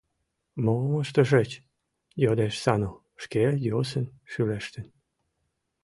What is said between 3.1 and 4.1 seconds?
шке, йӧсын